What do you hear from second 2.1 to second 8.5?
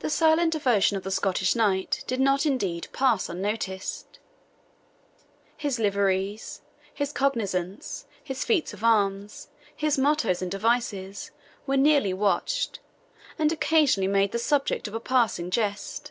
not, indeed, pass unnoticed; his liveries, his cognizances, his